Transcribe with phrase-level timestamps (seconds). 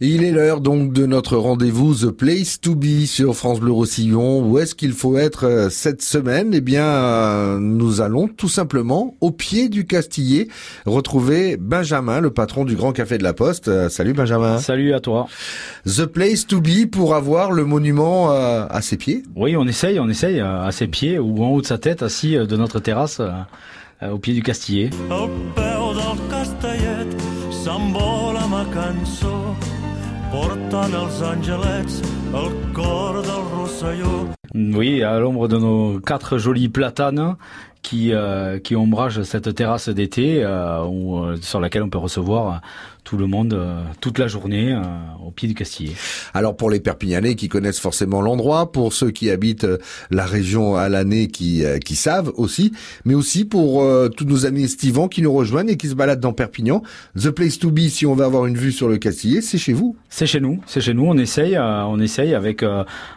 [0.00, 4.44] Il est l'heure donc de notre rendez-vous The Place to Be sur France Bleu Roussillon.
[4.44, 6.50] Où est-ce qu'il faut être euh, cette semaine?
[6.52, 10.48] Eh bien, euh, nous allons tout simplement au pied du Castillet
[10.84, 13.68] retrouver Benjamin, le patron du Grand Café de la Poste.
[13.68, 14.58] Euh, salut Benjamin.
[14.58, 15.28] Salut à toi.
[15.86, 20.08] The Place to Be pour avoir le monument à ses pieds Oui, on essaye, on
[20.08, 23.20] essaye à ses pieds ou en haut de sa tête, assis de notre terrasse
[24.02, 24.90] au pied du Castillet.
[34.54, 37.36] Oui, à l'ombre de nos quatre jolis platanes
[37.80, 42.60] qui, euh, qui ombragent cette terrasse d'été euh, euh, sur laquelle on peut recevoir
[43.04, 43.58] tout le monde
[44.00, 44.76] toute la journée
[45.24, 45.92] au pied du Castillet.
[46.32, 49.66] Alors pour les Perpignanais qui connaissent forcément l'endroit, pour ceux qui habitent
[50.10, 52.72] la région à l'année qui, qui savent aussi,
[53.04, 53.86] mais aussi pour
[54.16, 56.82] tous nos amis estivants qui nous rejoignent et qui se baladent dans Perpignan.
[57.16, 59.72] The place to be si on veut avoir une vue sur le Castillet, c'est chez
[59.72, 59.96] vous.
[60.08, 61.04] C'est chez nous, c'est chez nous.
[61.04, 62.64] On essaye, on essaye avec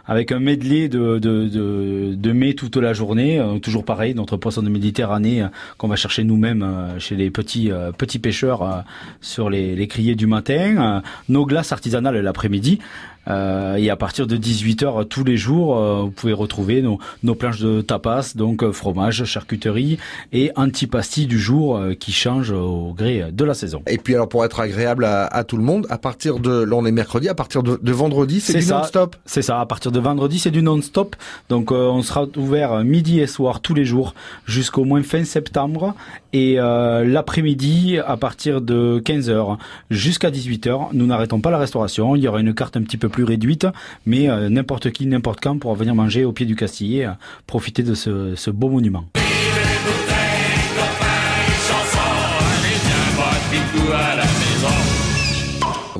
[0.06, 4.62] avec un medley de de, de, de mai toute la journée, toujours pareil, notre poisson
[4.62, 8.84] de Méditerranée euh, qu'on va chercher nous-mêmes euh, chez les petits euh, petits pêcheurs
[9.20, 12.80] sur les, les criers du matin, nos glaces artisanales l'après-midi.
[13.28, 17.34] Euh, et à partir de 18h tous les jours, euh, vous pouvez retrouver nos, nos,
[17.34, 19.98] planches de tapas, donc euh, fromage, charcuterie
[20.32, 23.82] et antipasti du jour qui changent au gré de la saison.
[23.86, 26.76] Et puis alors pour être agréable à, à tout le monde, à partir de, là
[26.76, 29.92] on est mercredi, à partir de, de vendredi, c'est du non-stop C'est ça, à partir
[29.92, 31.16] de vendredi c'est du non-stop.
[31.48, 34.14] Donc on sera ouvert midi et soir tous les jours
[34.46, 35.94] jusqu'au moins fin septembre
[36.32, 39.58] et l'après-midi à partir de 15h
[39.90, 42.16] jusqu'à 18h, nous n'arrêtons pas la restauration.
[42.16, 43.66] Il y aura une carte un petit peu plus réduite,
[44.06, 47.12] mais euh, n'importe qui, n'importe quand pourra venir manger au pied du Castillet, euh,
[47.46, 49.04] profiter de ce, ce beau monument.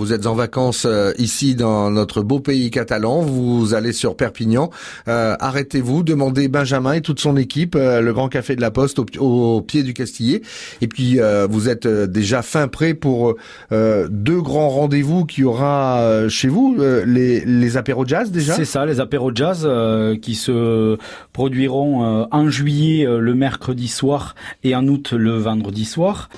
[0.08, 3.20] Vous êtes en vacances euh, ici dans notre beau pays catalan.
[3.20, 4.70] Vous allez sur Perpignan.
[5.06, 9.00] Euh, arrêtez-vous, demandez Benjamin et toute son équipe, euh, le Grand Café de la Poste
[9.18, 10.40] au, pied du Castillet.
[10.80, 11.18] Et puis
[11.50, 13.34] vous êtes déjà fin prêt pour
[13.70, 18.54] deux grands rendez-vous qu'il y aura chez vous, les, les apéros jazz déjà?
[18.54, 19.68] C'est ça, les apéros jazz
[20.22, 20.96] qui se
[21.34, 24.34] produiront en juillet le mercredi soir
[24.64, 26.30] et en août le vendredi soir.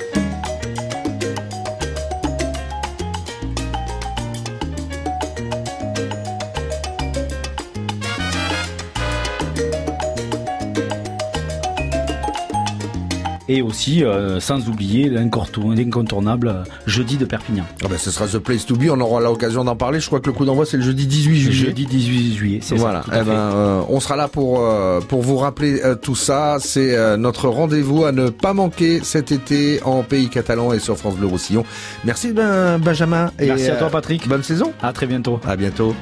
[13.50, 17.64] Et aussi euh, sans oublier l'incontournable euh, jeudi de Perpignan.
[17.84, 19.98] Ah ben, ce sera The Place to Be, on aura l'occasion d'en parler.
[19.98, 21.66] Je crois que le coup d'envoi c'est le jeudi 18 juillet.
[21.66, 23.02] Jeudi 18 juillet, c'est voilà.
[23.02, 23.20] ça.
[23.20, 24.62] Eh ben, euh, on sera là pour
[25.08, 26.58] pour vous rappeler tout ça.
[26.60, 31.16] C'est notre rendez-vous à ne pas manquer cet été en pays catalan et sur France
[31.16, 31.64] Bleu Roussillon.
[32.04, 34.28] Merci ben, Benjamin et merci à toi Patrick.
[34.28, 34.72] Bonne saison.
[34.80, 35.40] À très bientôt.
[35.44, 35.94] À bientôt.